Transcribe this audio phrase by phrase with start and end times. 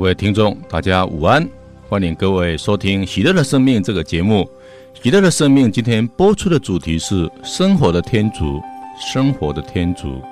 [0.00, 1.46] 各位听众，大家午安，
[1.86, 4.48] 欢迎各位收听《喜乐的生命》这个节目。
[5.02, 8.62] 《喜乐的生命》今天播出的主题是“生活的天主”，
[8.98, 10.22] 生活的天主。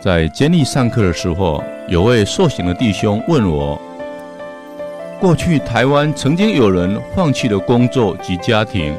[0.00, 3.78] 在监狱上课的时候，有位受刑的弟兄问我：
[5.20, 8.96] 过去台湾曾经有人放弃了工作及家庭，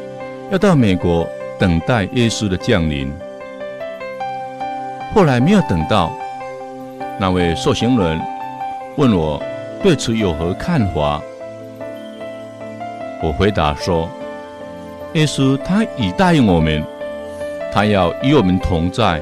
[0.52, 3.11] 要到美国等待耶稣的降临，
[5.16, 6.16] 后来没有等到。
[7.20, 8.22] 那位受刑人
[8.96, 9.42] 问我
[9.82, 11.20] 对此有何看法？
[13.23, 14.08] 我回答说：
[15.14, 16.84] 耶稣他已答应我们，
[17.73, 19.20] 他要与我们同在，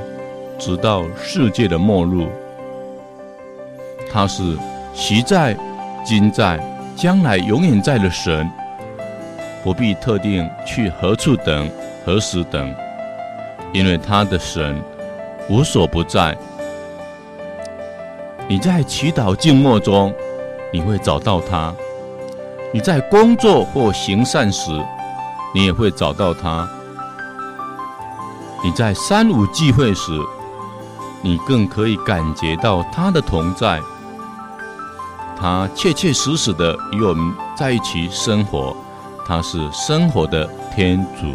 [0.60, 2.28] 直到世界的末日。
[4.12, 4.58] 他是
[4.94, 5.56] 昔在、
[6.06, 6.60] 今在、
[6.98, 8.50] 将来永远在的神，
[9.64, 11.70] 不必特定去何处等、
[12.06, 12.73] 何时等，
[13.72, 14.76] 因为他的神
[15.50, 16.36] 无所不在。
[18.48, 20.14] 你在祈祷静默中，
[20.72, 21.74] 你会找到他；
[22.72, 24.70] 你在工作或行善时，
[25.52, 26.68] 你也会找到他；
[28.64, 30.12] 你在三五聚会时，
[31.23, 33.82] 你更可以感觉到他的同在。
[35.36, 38.78] 他切切实实的与我们在一起生活，
[39.26, 41.34] 他是生活的天主。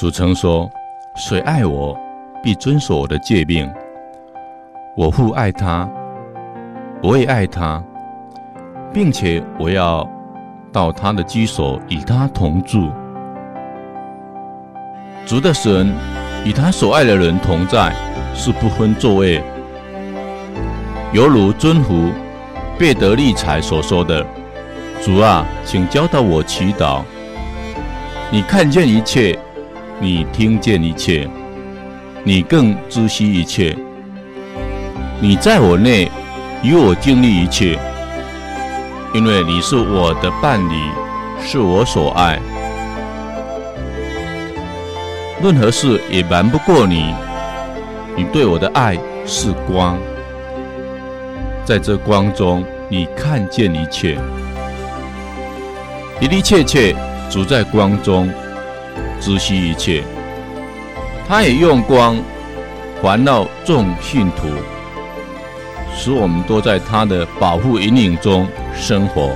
[0.00, 0.66] 主曾说
[1.14, 1.94] ：“谁爱我，
[2.42, 3.70] 必遵守我的诫命。
[4.96, 5.86] 我父爱他，
[7.02, 7.84] 我也爱他，
[8.94, 10.08] 并且我要
[10.72, 12.90] 到他的居所与他同住。”
[15.28, 15.92] 主的神
[16.46, 17.94] 与他所爱的人同在，
[18.34, 19.42] 是不分座位。
[21.12, 22.10] 犹如尊福
[22.78, 24.26] 贝德利才所说的
[25.04, 27.02] ：“主啊，请教导我祈祷。
[28.30, 29.38] 你看见一切。”
[30.02, 31.28] 你听见一切，
[32.24, 33.76] 你更知悉一切。
[35.20, 36.10] 你在我内，
[36.62, 37.78] 与我经历一切，
[39.12, 40.74] 因为你是我的伴侣，
[41.44, 42.40] 是我所爱。
[45.42, 47.14] 任何事也瞒不过你。
[48.16, 48.96] 你对我的爱
[49.26, 49.98] 是光，
[51.62, 54.16] 在这光中，你看见一切，
[56.18, 56.94] 的的确确，
[57.28, 58.30] 主在光中。
[59.20, 60.02] 知悉一切，
[61.28, 62.16] 他也用光
[63.02, 64.48] 环绕众信徒，
[65.94, 69.30] 使我们都在他的保护引领中生活。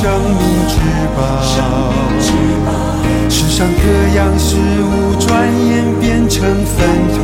[0.00, 0.72] 生命之
[1.14, 1.20] 宝。
[3.28, 3.84] 世上各
[4.16, 5.28] 样事物转
[5.68, 6.78] 眼变成粪
[7.12, 7.16] 土。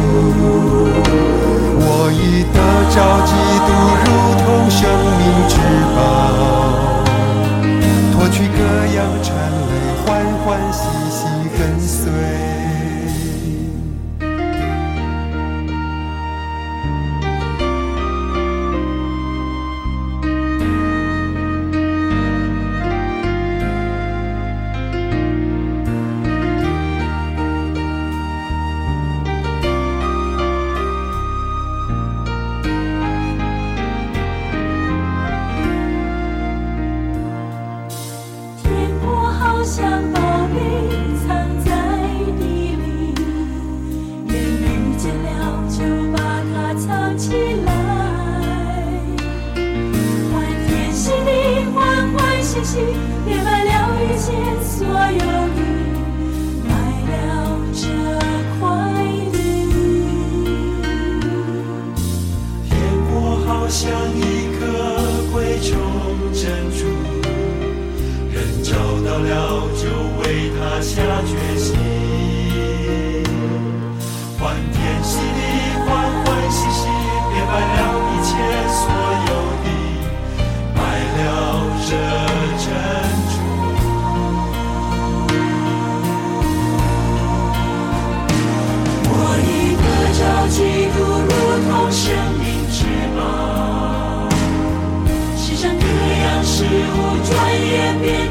[1.80, 2.58] 我已得
[2.92, 3.32] 着基
[3.64, 3.68] 督，
[4.04, 4.06] 如
[4.44, 4.78] 同生
[5.16, 5.56] 命之
[5.96, 5.98] 宝，
[8.12, 8.60] 脱去各
[8.94, 9.32] 样缠
[9.70, 9.72] 累，
[10.04, 10.06] 欢
[10.44, 10.78] 欢喜
[11.10, 11.18] 喜
[11.56, 12.04] 跟随。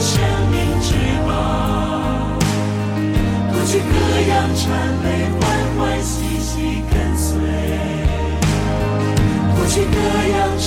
[0.00, 0.94] 生命之
[1.26, 2.38] 宝。
[3.50, 3.94] 不去歌
[4.28, 4.66] 咏颤
[5.02, 5.06] 类
[5.40, 5.42] 欢
[5.76, 7.38] 欢喜喜跟随。
[9.54, 9.96] 不去歌
[10.28, 10.57] 咏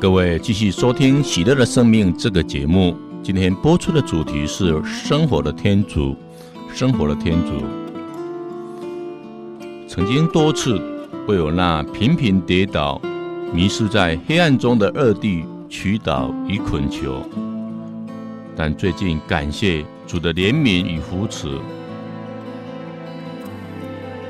[0.00, 2.96] 各位继续收听《喜乐的生命》这个节目。
[3.20, 6.16] 今天播出的主题是“生活的天主”。
[6.72, 7.64] 生活的天主
[9.88, 10.80] 曾经多次
[11.26, 13.00] 为我那频频跌倒、
[13.52, 17.20] 迷失在黑暗中的二弟祈祷与恳求，
[18.54, 21.48] 但最近感谢主的怜悯与扶持，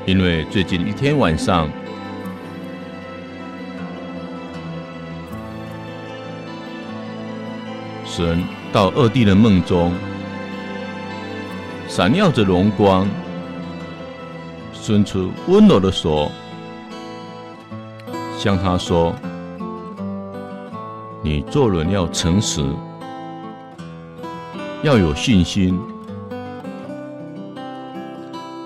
[0.07, 1.69] 因为最近一天晚上，
[8.19, 9.93] 神到二弟的梦中，
[11.87, 13.07] 闪耀着荣光，
[14.73, 16.29] 伸出温柔的手。
[18.37, 19.15] 向他说
[21.23, 22.61] ：“你做人要诚实，
[24.83, 25.79] 要有信心，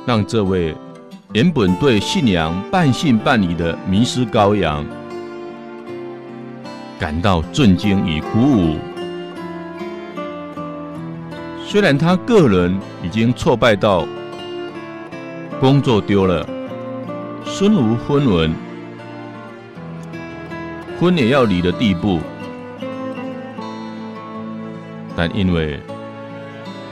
[0.04, 0.76] 让这位
[1.34, 4.84] 原本对信仰半信半疑的迷失羔羊
[6.98, 8.78] 感到震惊与鼓舞。
[11.74, 14.08] 虽然他个人已经挫败到
[15.60, 16.48] 工作丢了，
[17.44, 18.53] 身无分文。”
[21.01, 22.20] 婚也要离的地步，
[25.15, 25.80] 但因为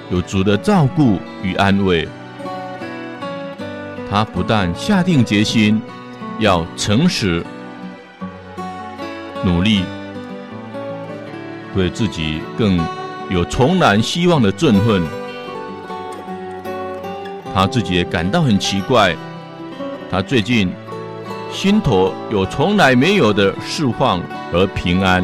[0.10, 2.08] 有主的照顾与安慰，
[4.10, 5.80] 他不但下定决心
[6.40, 7.46] 要诚实、
[9.46, 9.84] 努力，
[11.76, 12.80] 对自己更
[13.32, 15.02] 有重燃希望的振奋。
[17.54, 19.16] 他自己也感到很奇怪，
[20.12, 20.70] 他最近。
[21.54, 25.22] 心头有从来没有的释放和平安，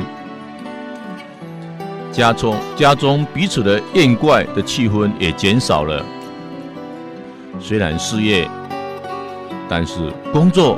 [2.11, 6.05] 家中家中彼此的厌怪的气氛也减少了。
[7.61, 8.45] 虽然失业，
[9.69, 10.77] 但是工作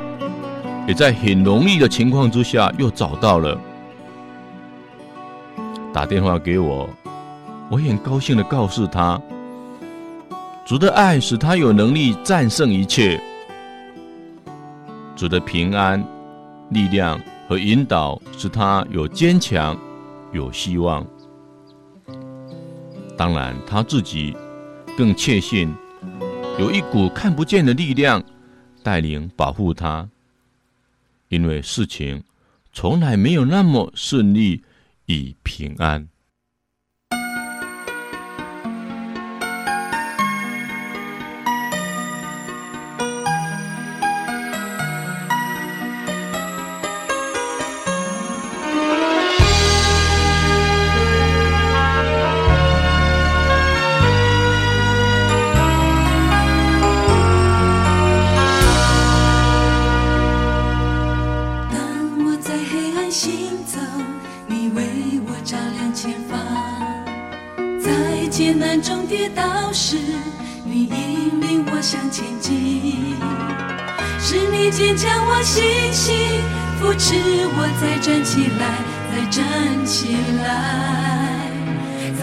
[0.88, 3.60] 也在很容易的情况之下又找到了。
[5.92, 6.88] 打电话给我，
[7.70, 9.22] 我也很高兴的告诉他，
[10.66, 13.22] 主的爱使他有能力战胜一切。
[15.16, 16.04] 主的平安、
[16.72, 19.78] 力量和引导，使他有坚强、
[20.32, 21.06] 有希望。
[23.16, 24.36] 当然，他自己
[24.98, 25.72] 更确信，
[26.58, 28.24] 有一股看不见的力量
[28.82, 30.10] 带领、保护他。
[31.28, 32.24] 因为事情
[32.74, 34.64] 从来没有那么顺利
[35.06, 36.08] 与平安。
[74.80, 76.16] 坚强，我信心
[76.80, 77.14] 扶持
[77.52, 78.80] 我再站起来，
[79.12, 80.48] 再站起来，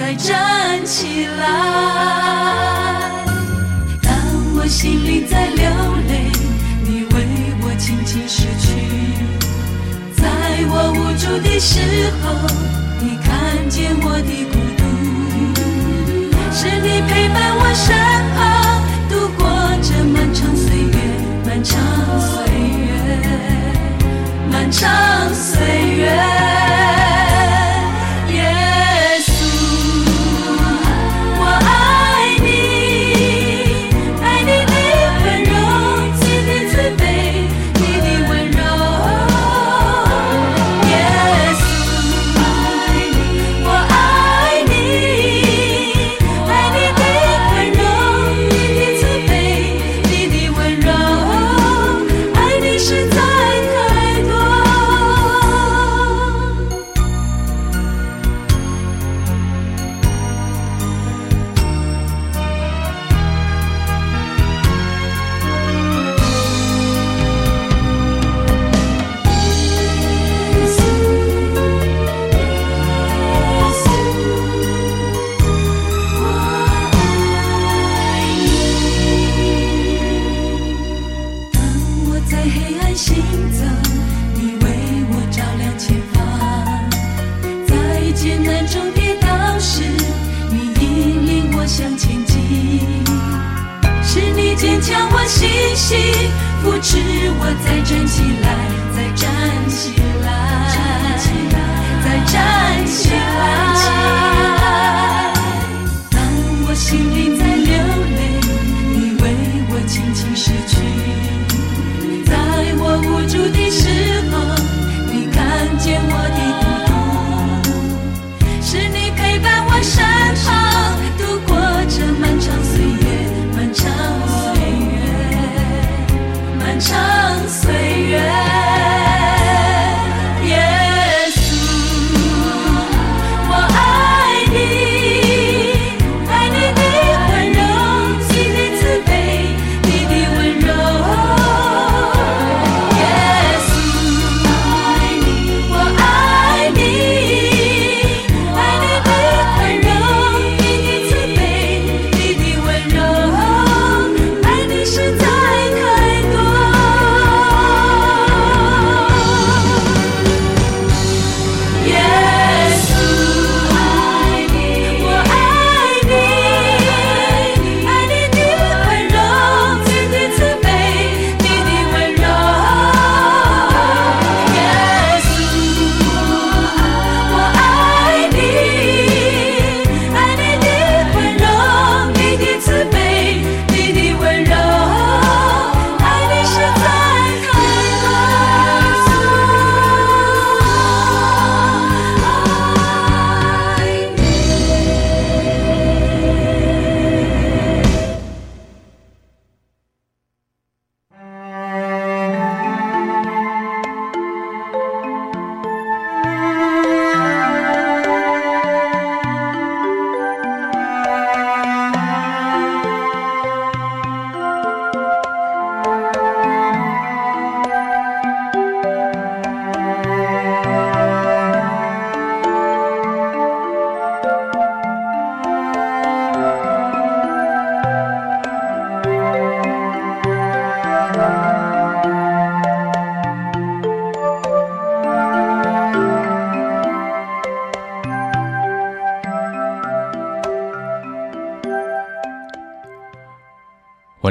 [0.01, 1.43] 再站起来。
[4.01, 4.11] 当
[4.57, 5.69] 我心里在流
[6.09, 6.33] 泪，
[6.83, 7.15] 你为
[7.61, 8.67] 我轻轻拭去。
[10.17, 10.25] 在
[10.71, 12.25] 我无助的时候，
[13.03, 14.83] 你看见我的孤独，
[16.55, 17.93] 是你陪伴我身
[18.35, 19.45] 旁，度过
[19.83, 20.97] 这漫长岁月，
[21.47, 21.81] 漫长
[22.21, 22.91] 岁月，
[24.51, 25.65] 漫长岁
[25.97, 26.66] 月。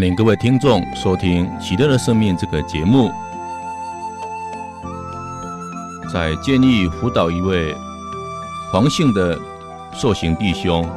[0.05, 3.11] 迎各位听众收听《喜乐的生命》这个节目。
[6.11, 7.75] 在建议辅导一位
[8.71, 9.39] 黄姓的
[9.93, 10.87] 受刑弟兄，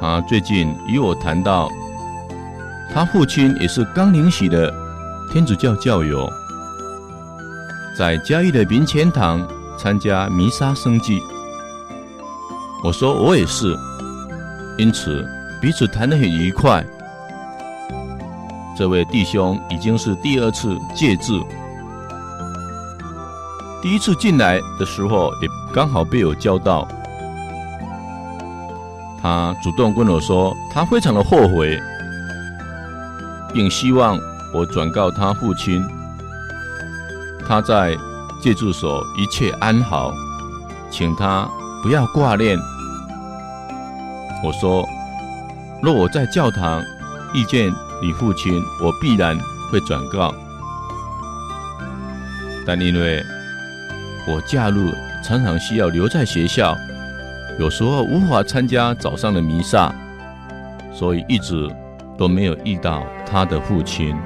[0.00, 1.68] 他最近与我谈到，
[2.92, 4.72] 他父亲也是刚领洗的
[5.32, 6.30] 天主教教友，
[7.98, 11.20] 在嘉义的民前堂参加弥撒圣祭。
[12.84, 13.76] 我说我也是，
[14.78, 15.26] 因此
[15.60, 16.84] 彼此谈得很愉快。
[18.76, 21.32] 这位弟兄已经是第二次戒治，
[23.82, 26.88] 第一次进来的时候也刚好被我教到。
[29.20, 31.78] 他主动跟我说，他非常的后悔，
[33.52, 34.18] 并希望
[34.52, 35.80] 我转告他父亲，
[37.46, 37.96] 他在
[38.40, 40.12] 戒治所一切安好，
[40.90, 41.48] 请他
[41.82, 42.58] 不要挂念。
[44.42, 44.84] 我说，
[45.80, 46.82] 若我在教堂
[47.32, 49.38] 遇见你父亲，我必然
[49.70, 50.34] 会转告。
[52.66, 53.22] 但因为
[54.26, 54.92] 我假日
[55.24, 56.76] 常常需要留在学校，
[57.60, 59.94] 有时候无法参加早上的弥撒，
[60.92, 61.70] 所以一直
[62.18, 64.16] 都没有遇到他的父亲。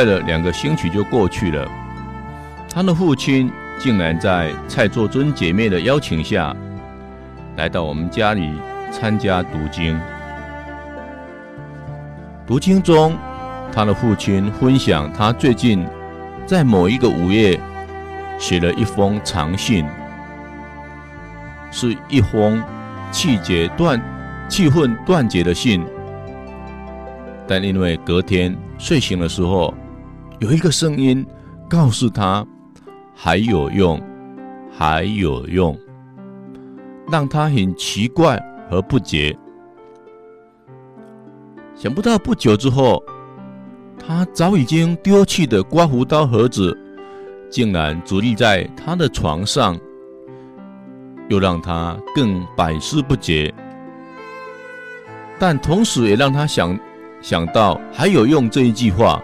[0.00, 1.70] 快了两个星期就过去了，
[2.72, 6.56] 他的父亲竟然在蔡作珍姐妹的邀请下，
[7.58, 8.50] 来到我们家里
[8.90, 10.00] 参加读经。
[12.46, 13.14] 读经中，
[13.74, 15.86] 他的父亲分享他最近
[16.46, 17.60] 在某一个午夜
[18.38, 19.84] 写了一封长信，
[21.70, 22.62] 是一封
[23.12, 24.00] 气节断、
[24.48, 25.84] 气愤断绝的信。
[27.46, 29.74] 但因为隔天睡醒的时候，
[30.40, 31.24] 有一个声音
[31.68, 32.44] 告诉他
[33.14, 34.00] 还有用，
[34.72, 35.78] 还有用，
[37.10, 39.36] 让他很奇怪和不解。
[41.74, 43.02] 想不到不久之后，
[43.98, 46.74] 他早已经丢弃的刮胡刀盒子，
[47.50, 49.78] 竟然伫立在他的床上，
[51.28, 53.52] 又让他更百思不解。
[55.38, 56.78] 但同时也让他想。
[57.22, 59.22] 想到还有用这一句话，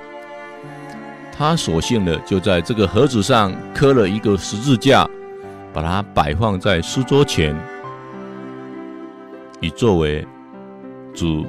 [1.39, 5.07] 他索性的就在这个盒子上刻了一个十字架，
[5.73, 7.55] 把它摆放在书桌前，
[9.61, 10.27] 以作为
[11.15, 11.47] 主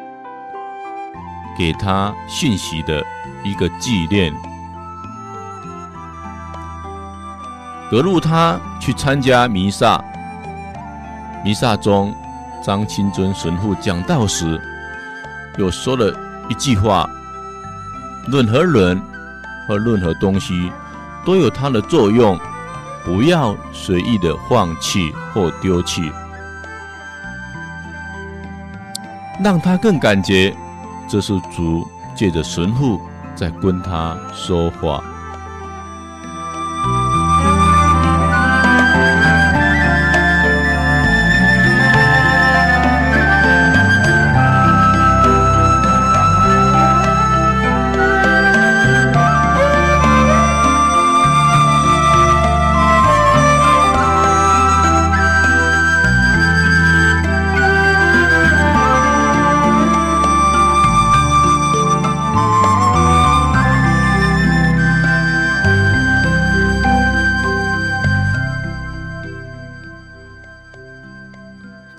[1.57, 3.01] 给他信息的
[3.45, 4.33] 一个纪念。
[7.89, 10.03] 隔日，他去参加弥撒，
[11.45, 12.13] 弥撒中，
[12.61, 14.59] 张清尊神父讲道时，
[15.57, 16.13] 又说了。
[16.49, 17.09] 一句话，
[18.31, 19.01] 任何人
[19.67, 20.71] 和任何东西
[21.25, 22.39] 都有它的作用，
[23.03, 26.11] 不要随意的放弃或丢弃，
[29.43, 30.55] 让他更感觉
[31.07, 32.99] 这是主借着神父
[33.35, 35.03] 在跟他说话。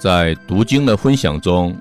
[0.09, 1.79] 在读经的分享中，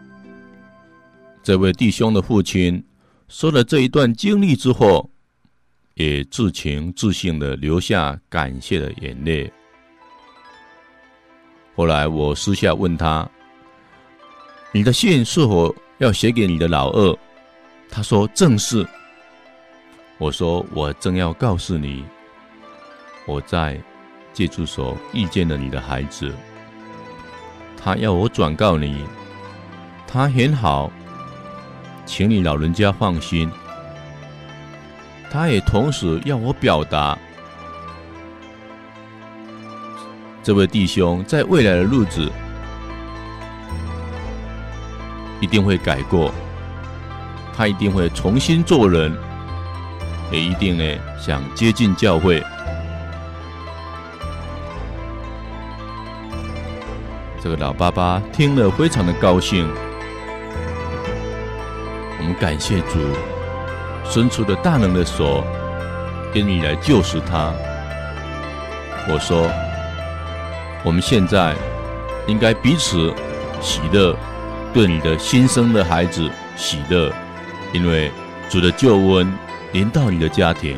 [1.41, 2.85] 这位弟兄的父亲
[3.29, 5.09] 说了这一段经历之后，
[5.93, 9.49] 也自情自性的流下感谢的眼泪。
[11.73, 13.25] 后来我私下问他
[14.75, 17.17] ：“你的信是否要写给你的老二？”
[17.89, 18.85] 他说：“正是。”
[20.19, 22.03] 我说：“我正要告诉你，
[23.25, 23.81] 我在
[24.33, 26.29] 戒住所遇见了你的孩子。”
[27.87, 29.05] 他要我转告你，
[30.05, 30.91] 他很好，
[32.05, 33.49] 请你老人家放心。
[35.31, 37.17] 他也同时要我表达，
[40.43, 42.29] 这位弟兄在未来的日子
[45.39, 46.33] 一定会改过，
[47.55, 49.17] 他一定会重新做人，
[50.29, 52.43] 也一定呢想接近教会。
[57.47, 59.65] 这个老爸爸听了非常的高兴，
[62.19, 62.99] 我们感谢主
[64.03, 65.45] 伸出的大能的手，
[66.33, 67.53] 愿意来救赎他。
[69.07, 69.49] 我说，
[70.83, 71.55] 我们现在
[72.27, 73.13] 应该彼此
[73.61, 74.13] 喜乐，
[74.73, 77.09] 对你的新生的孩子喜乐，
[77.71, 78.11] 因为
[78.49, 79.33] 主的救恩
[79.71, 80.77] 临到你的家庭。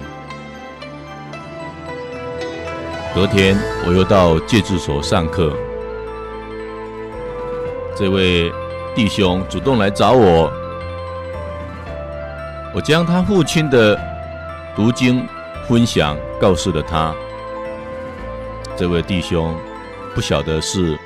[3.16, 5.52] 隔天我又到戒治所上课。
[8.00, 8.50] 这位
[8.96, 10.50] 弟兄主动来找我，
[12.74, 14.00] 我将他父亲的
[14.74, 15.28] 读经
[15.68, 17.14] 分享告诉了他。
[18.78, 19.54] 这位弟兄
[20.16, 20.98] 不晓得是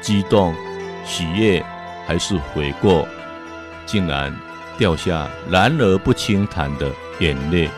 [0.00, 0.52] 激动、
[1.04, 1.64] 喜悦
[2.08, 3.06] 还是悔过，
[3.86, 4.36] 竟然
[4.76, 7.70] 掉下然而不轻弹的眼泪。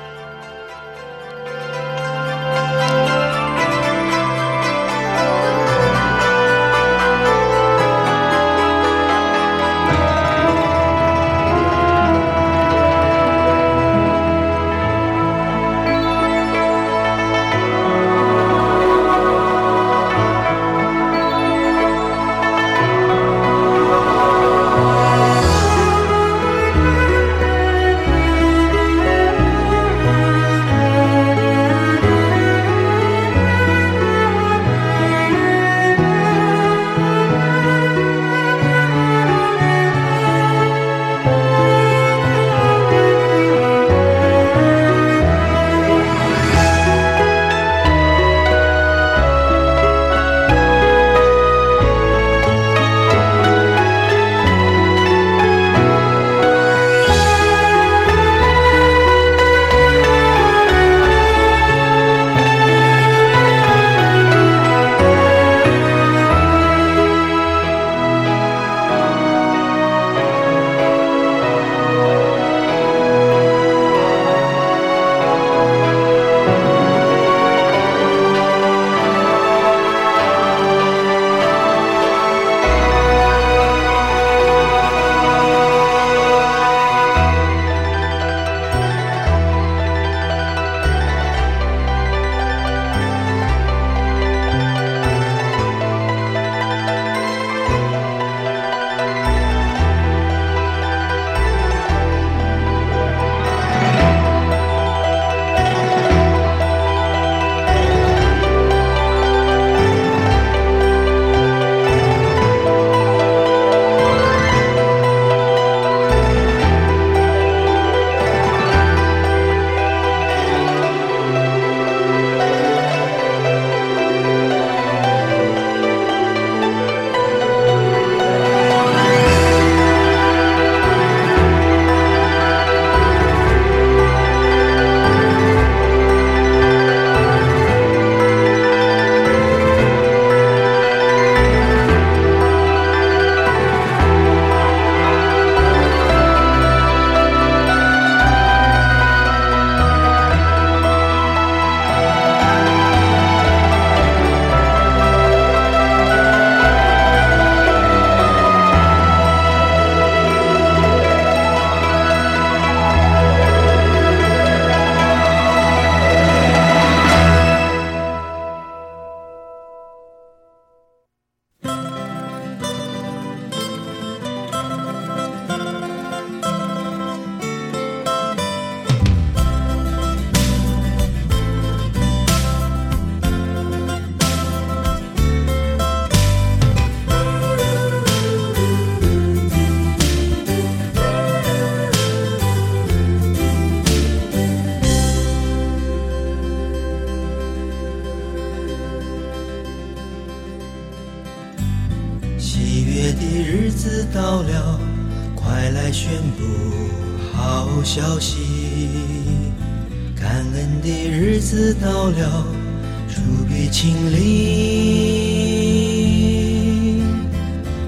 [213.85, 214.25] 心灵，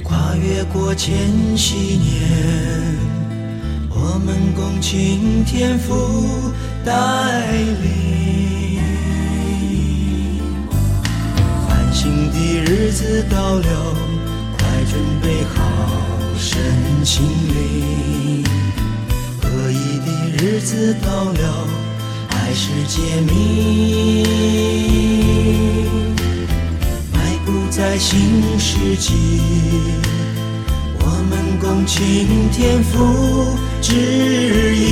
[0.05, 1.17] 跨越过千
[1.57, 2.29] 禧年，
[3.89, 6.53] 我们共庆天父
[6.85, 6.93] 带
[7.81, 8.79] 领。
[11.67, 13.97] 繁星的日子到了，
[14.59, 15.57] 快准备好
[16.37, 16.61] 神
[17.07, 18.45] 心灵。
[19.45, 20.13] 恶意的
[20.45, 21.67] 日子到了，
[22.29, 24.27] 爱是揭秘。
[27.77, 29.13] 在新世纪，
[30.99, 33.93] 我们共青天赋之
[34.75, 34.87] 意。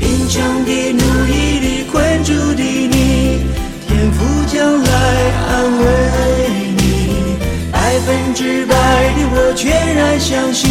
[0.00, 3.46] 贫穷的努力的困住的你，
[3.86, 4.18] 天赋
[4.52, 4.90] 将来
[5.50, 5.84] 安慰
[6.76, 6.82] 你，
[7.70, 10.66] 百分之百的我全然相信，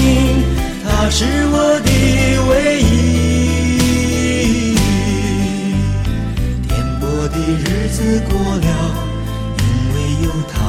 [0.83, 1.89] 他是我的
[2.49, 2.94] 唯一。
[7.95, 8.67] 子过了，
[9.58, 9.63] 因
[9.95, 10.60] 为有他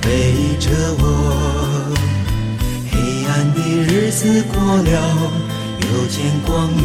[0.00, 0.06] 陪
[0.60, 1.02] 着我；
[2.88, 2.94] 黑
[3.26, 4.88] 暗的日子过了，
[5.80, 6.70] 又见光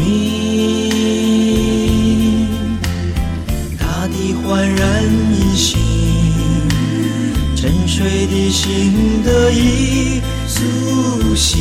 [3.78, 4.82] 大地焕然
[5.30, 5.78] 一新。
[7.54, 11.60] 沉睡的心得以苏醒，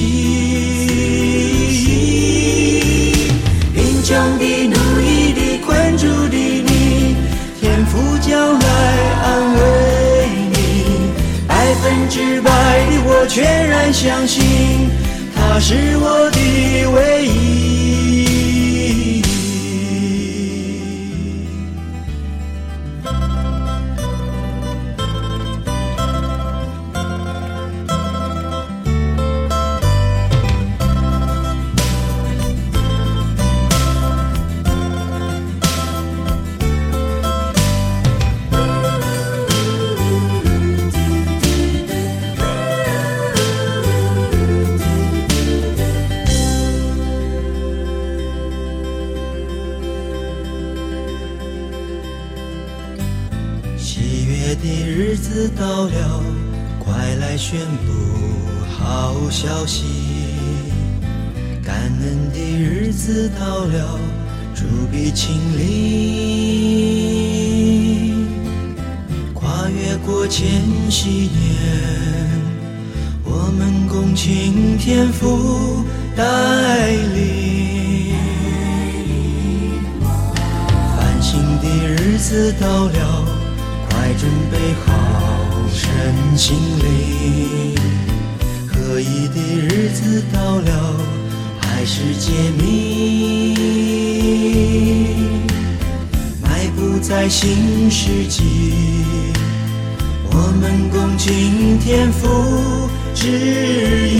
[3.75, 4.60] 贫穷的、
[12.11, 14.89] 直白的我全然相信，
[15.33, 17.70] 他是我的唯一。
[63.11, 63.99] 子到了，
[64.55, 65.67] 主必亲临，
[69.33, 71.29] 跨越过千禧年，
[73.25, 75.83] 我们共倾天父
[76.15, 76.23] 带
[77.13, 78.15] 领。
[80.95, 83.25] 繁星的日子到了，
[83.89, 84.89] 快准备好。
[85.73, 85.81] 身
[86.37, 87.75] 心灵
[88.69, 89.35] 合一的
[89.67, 90.95] 日子到了，
[91.81, 93.55] 开始揭秘，
[96.43, 98.43] 迈步在新世纪，
[100.29, 103.27] 我们共倾天父旨
[104.07, 104.19] 意。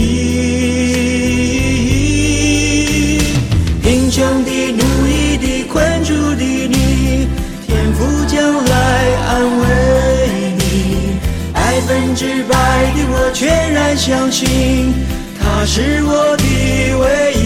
[3.84, 7.28] 贫穷的、奴役的、困住的你，
[7.68, 8.74] 天赋将来
[9.28, 9.66] 安慰
[10.58, 10.64] 你。
[11.54, 12.56] 百分之百
[12.96, 14.96] 的我全然相信，
[15.40, 16.44] 他是我的
[16.98, 17.41] 唯一。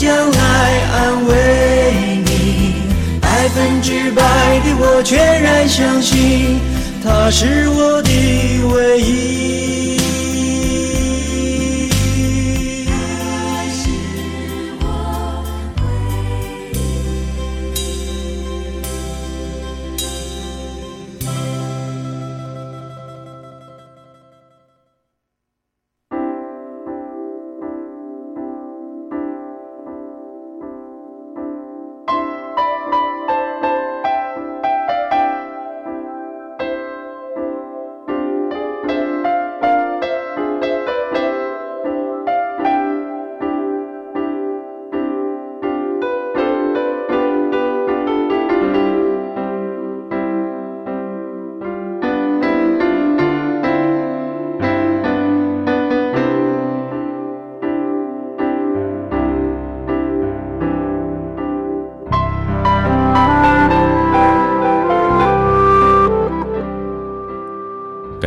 [0.00, 2.72] 将来安慰你。
[3.20, 4.22] 百分之百
[4.60, 6.58] 的我全然相信，
[7.04, 8.10] 他是我的
[8.72, 9.69] 唯一。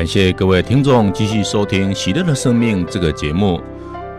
[0.04, 3.62] 感谢各位听众继续收听《喜乐的生命》这个节目。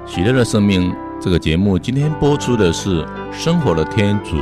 [0.10, 4.38] 《喜乐的生命》这个节目今天播出的是生活的天主。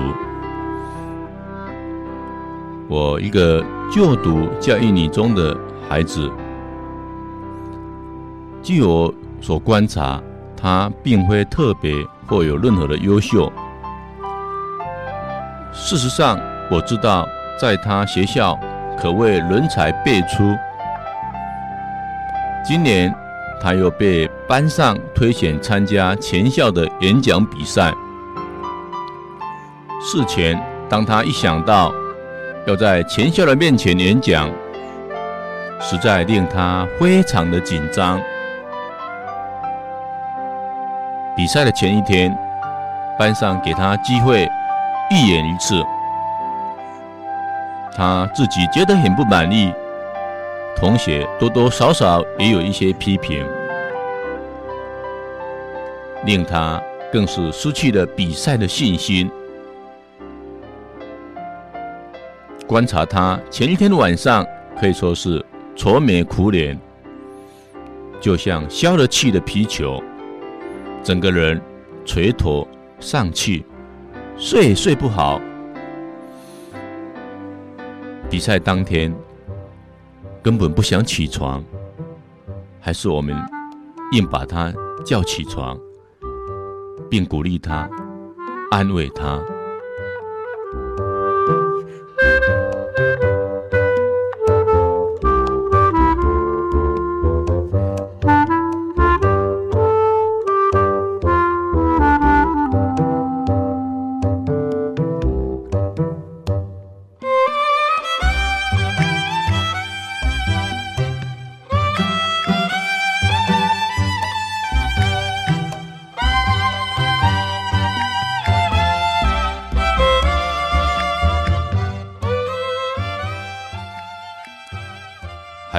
[2.88, 5.52] 我一个就读教育女中的
[5.88, 6.30] 孩子，
[8.62, 10.22] 据我所观察，
[10.56, 13.52] 他并非特别或有任何的优秀。
[15.72, 16.38] 事实上，
[16.70, 17.26] 我知道
[17.60, 18.56] 在他学校
[18.96, 20.56] 可谓人才辈出。
[22.64, 23.12] 今年，
[23.60, 27.92] 他又被班上推选参加全校的演讲比赛。
[30.00, 31.92] 事前，当他一想到
[32.66, 34.48] 要在全校的面前演讲，
[35.80, 38.20] 实在令他非常的紧张。
[41.36, 42.32] 比赛的前一天，
[43.18, 44.48] 班上给他机会
[45.10, 45.82] 预演一次，
[47.96, 49.72] 他自己觉得很不满意，
[50.82, 53.46] 同学多多少少也有一些批评，
[56.26, 59.30] 令他更是失去了比赛的信心。
[62.66, 64.44] 观察他前一天的晚上，
[64.76, 65.40] 可以说是
[65.76, 66.76] 愁眉苦脸，
[68.20, 70.02] 就像消了气的皮球，
[71.00, 71.62] 整个人
[72.04, 72.66] 垂头
[72.98, 73.64] 丧气，
[74.36, 75.40] 睡也睡不好。
[78.28, 79.14] 比赛当天
[80.42, 81.64] 根本不想起床，
[82.80, 83.36] 还是我们
[84.10, 84.72] 硬把他
[85.04, 85.78] 叫起床，
[87.08, 87.88] 并鼓励他，
[88.70, 89.40] 安慰他。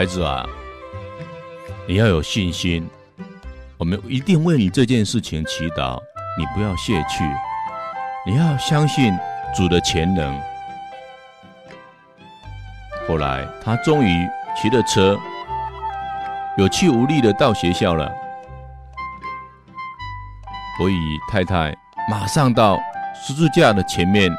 [0.04, 0.46] 孩子啊，
[1.88, 2.86] 你要有信心，
[3.78, 5.98] 我们一定为你这件事情祈祷。
[6.38, 7.24] 你不要泄气，
[8.28, 9.18] 你要相信
[9.56, 10.38] 主的全能。
[13.08, 14.28] 后来，他终于
[14.62, 15.18] 骑着车，
[16.58, 18.12] 有气无力的到学校了。
[20.78, 20.96] 所以
[21.32, 21.74] 太太
[22.12, 22.78] 马上到
[23.16, 24.30] 十字架的前面，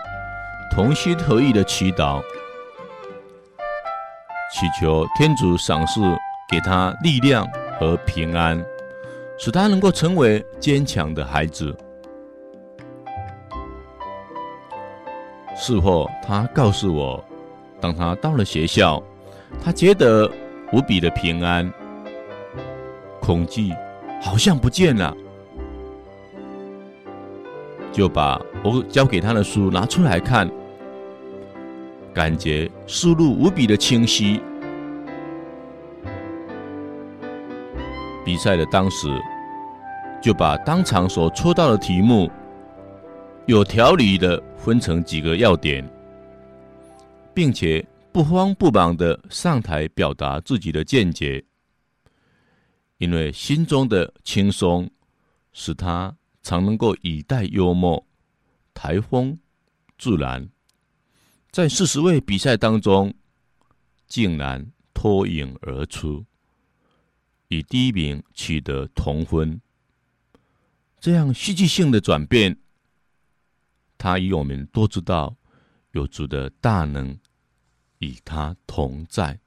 [0.70, 2.22] 同心合意的祈祷。
[4.64, 6.00] 祈求天主赏赐
[6.48, 7.46] 给他力量
[7.78, 8.64] 和平安，
[9.36, 11.76] 使他能够成为坚强的孩子。
[15.54, 17.22] 事后，他告诉我，
[17.78, 19.02] 当他到了学校，
[19.62, 20.30] 他觉得
[20.72, 21.70] 无比的平安，
[23.20, 23.70] 恐惧
[24.22, 25.14] 好像不见了，
[27.92, 30.50] 就把我交给他的书拿出来看。
[32.14, 34.40] 感觉思路无比的清晰。
[38.34, 39.06] 比赛的当时，
[40.20, 42.28] 就把当场所抽到的题目，
[43.46, 45.88] 有条理的分成几个要点，
[47.32, 51.44] 并且不慌不忙的上台表达自己的见解。
[52.98, 54.90] 因为心中的轻松，
[55.52, 56.12] 使他
[56.42, 58.04] 常能够以带幽默，
[58.74, 59.38] 台风
[59.96, 60.44] 自然。
[61.52, 63.14] 在四十位比赛当中，
[64.08, 66.24] 竟然脱颖而出，
[67.48, 69.60] 以第一名取得同婚。
[70.98, 72.56] 这样戏剧性的转变，
[73.98, 75.36] 他与我们都知道，
[75.92, 77.18] 有主的大能
[77.98, 79.38] 与他同在。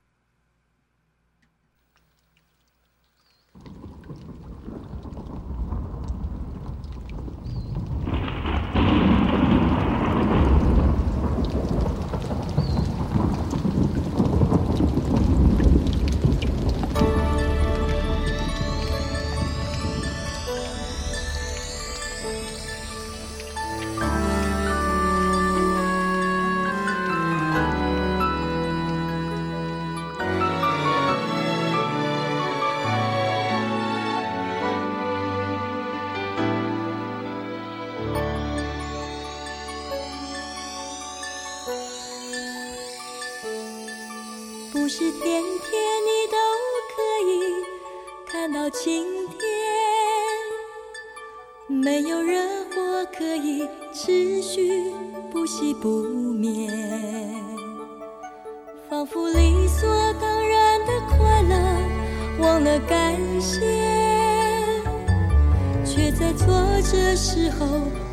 [65.97, 67.65] 却在挫折时候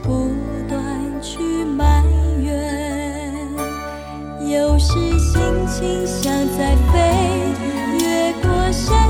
[0.02, 0.30] 不
[0.66, 0.80] 断
[1.20, 2.02] 去埋
[2.40, 3.46] 怨。
[4.48, 6.98] 有时心情像在飞，
[8.00, 9.03] 越过山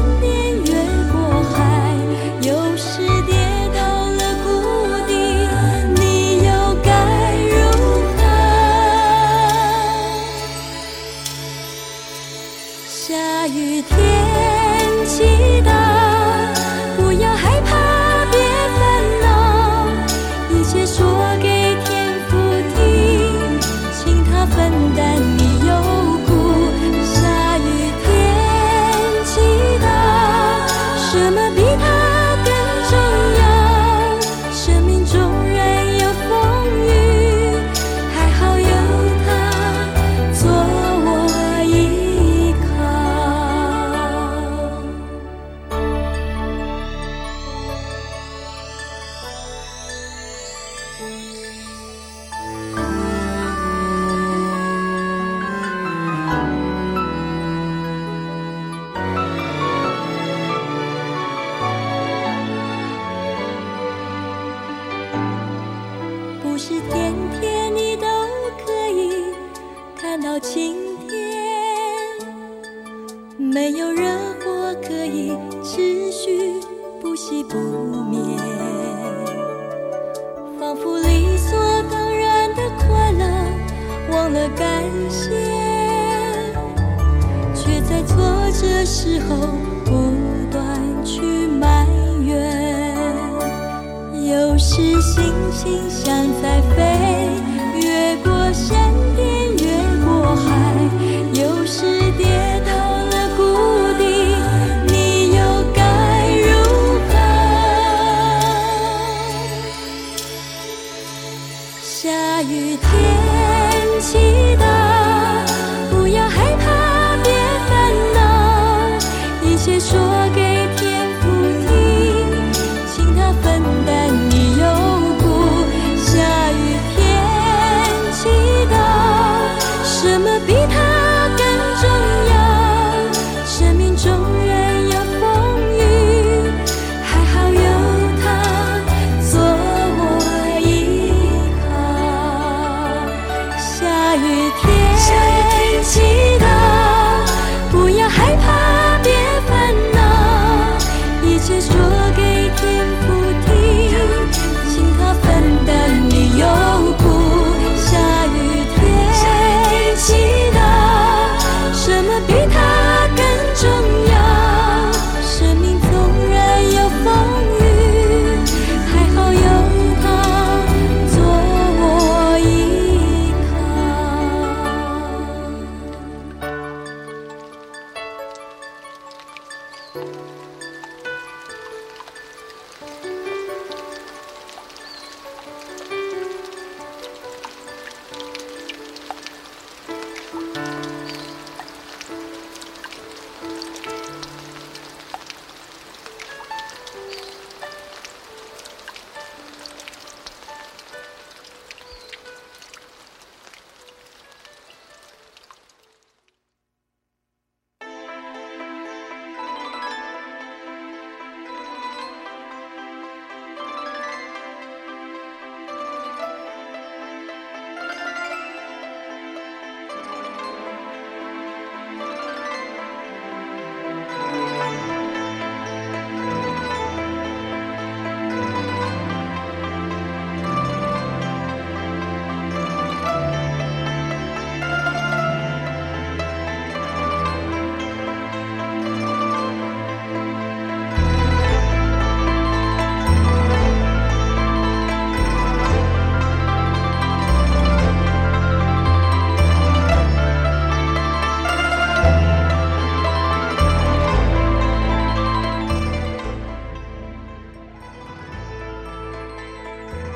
[95.14, 96.93] 星星像在飞。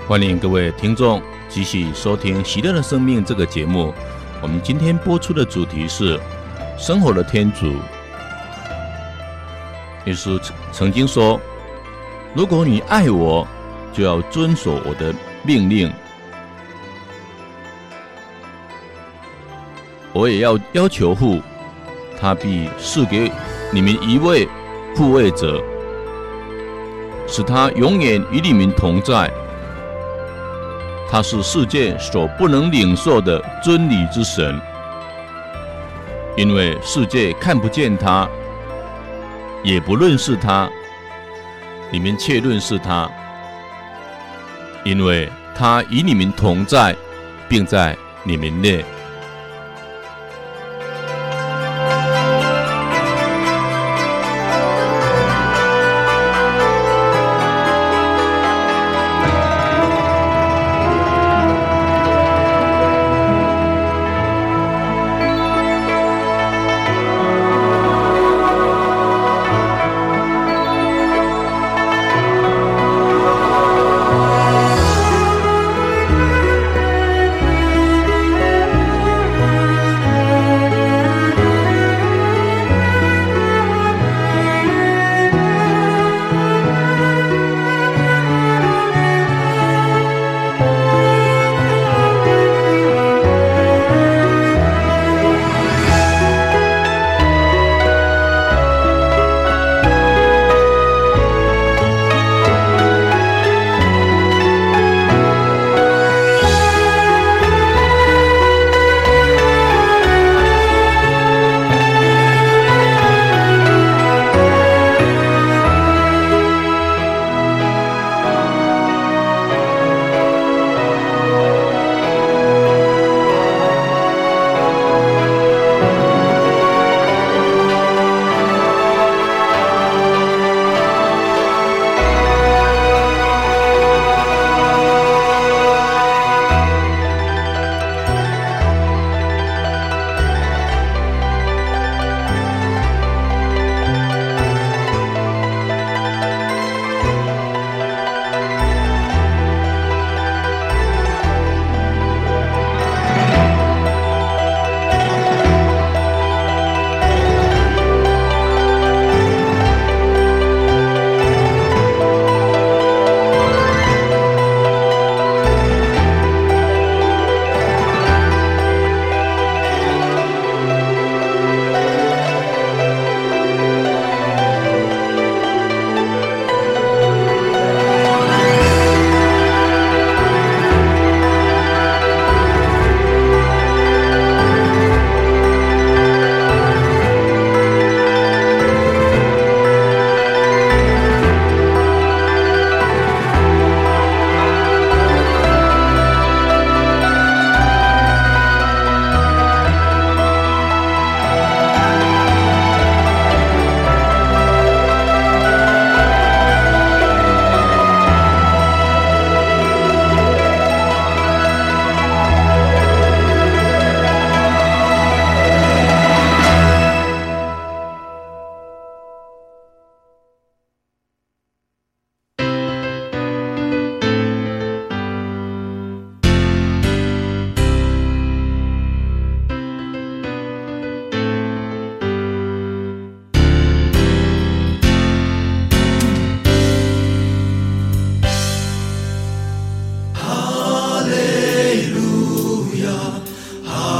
[0.08, 3.92] 欢迎各位听众继续收听《喜乐的生命》这个节目。
[4.40, 6.18] 我们今天播出的主题是
[6.80, 7.74] “生活的天主”。
[10.08, 10.40] 耶稣
[10.72, 11.38] 曾经说
[12.32, 13.46] ：“如果你爱我，
[13.92, 15.92] 就要遵守我的命令。
[20.14, 21.42] 我也要要求父，
[22.18, 23.30] 他必赐给
[23.70, 24.48] 你们一位
[24.96, 25.62] 护卫者，
[27.26, 29.30] 使他永远与你们同在。”
[31.10, 34.60] 他是世界所不能领受的真理之神，
[36.36, 38.28] 因为世界看不见他，
[39.64, 40.68] 也不认识他，
[41.90, 43.10] 你们却认识他，
[44.84, 46.94] 因为他与你们同在，
[47.48, 48.84] 并在你们内。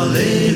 [0.08, 0.47] Hallelujah.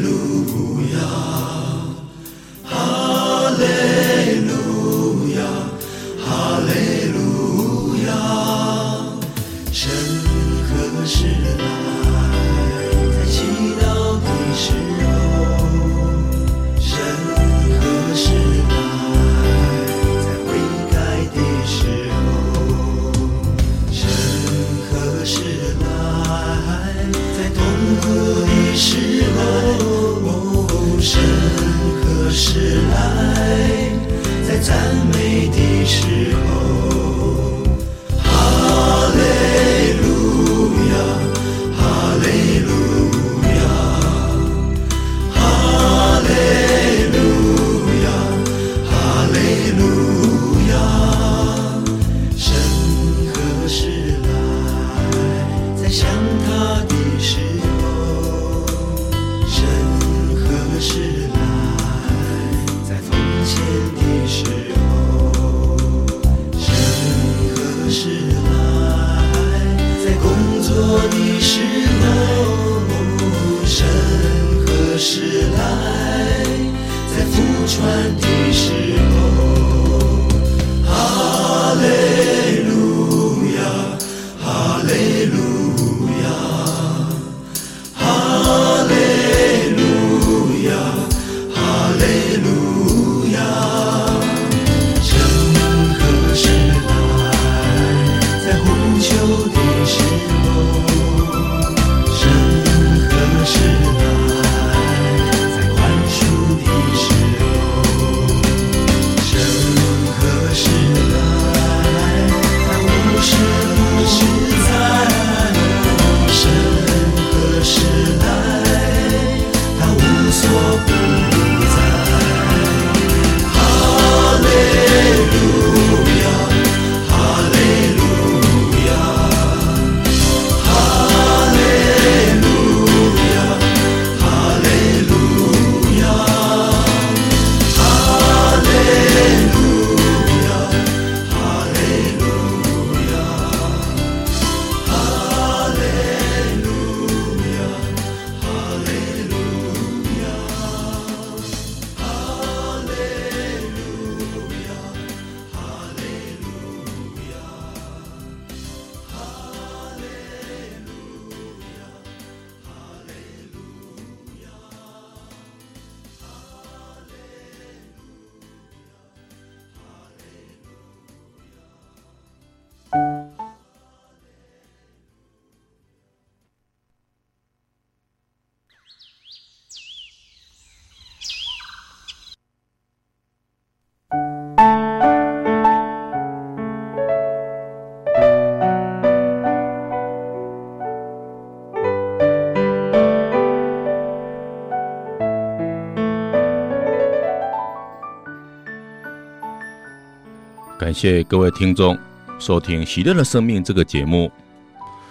[200.93, 201.99] 感谢各位听众
[202.38, 204.30] 收听《喜乐的生命》这个节目。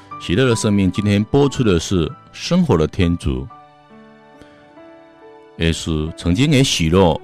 [0.23, 3.47] 《喜乐的生命》今天播出的是生活的天主。
[5.57, 7.19] 耶稣曾经也许诺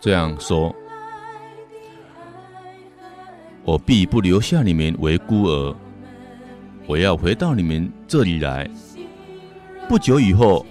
[0.00, 0.74] 这样说
[3.62, 5.76] ：“我必不留下你们为孤儿，
[6.88, 8.68] 我要回到你们这里来。
[9.88, 10.66] 不久以后，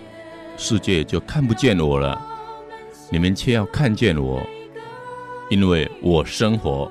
[0.58, 2.22] 世界就看不见我了，
[3.10, 4.46] 你们却要看见我。”
[5.52, 6.90] 因为我生活，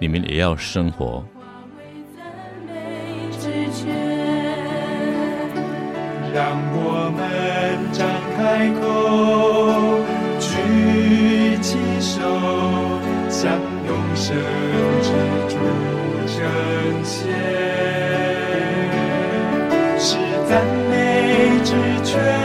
[0.00, 1.24] 你们也要生活。
[6.34, 7.22] 让我们
[7.92, 8.04] 张
[8.36, 8.82] 开口，
[10.40, 12.18] 举起手，
[13.30, 13.52] 向
[13.86, 14.34] 永生
[15.00, 15.12] 之
[15.48, 15.54] 主
[16.26, 16.34] 称
[17.04, 17.30] 谢，
[20.00, 20.18] 使
[20.48, 21.70] 赞美之
[22.02, 22.43] 泉。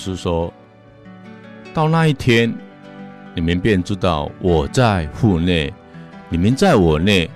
[0.00, 0.50] 是说，
[1.74, 2.50] 到那一天，
[3.34, 5.70] 你们便知道我在父内，
[6.30, 7.28] 你们在我内，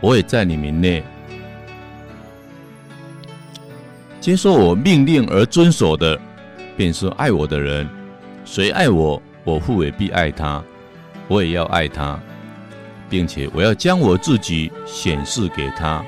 [0.00, 1.00] 我也在你们内。
[4.20, 6.20] 接受我命令而遵守的，
[6.76, 7.88] 便是爱我的人。
[8.44, 10.60] 谁爱我，我父也必爱他，
[11.28, 12.18] 我也要爱他，
[13.08, 16.04] 并且我要将我自己显示给他。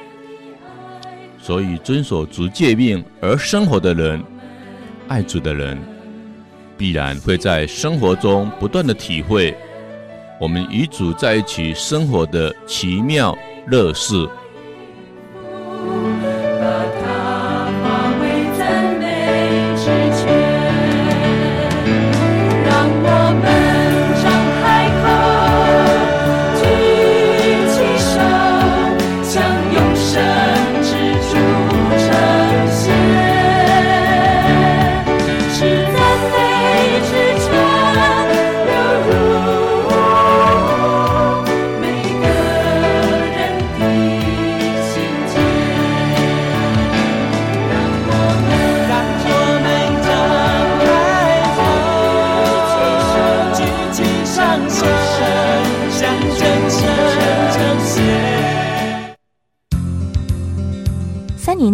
[1.38, 4.20] 所以，遵守主诫命而生活的人。
[5.09, 5.78] 爱主的人，
[6.76, 9.55] 必然会在生活中不断的体会
[10.40, 13.36] 我们与主在一起生活的奇妙
[13.66, 14.28] 乐事。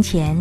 [0.00, 0.34] 年前，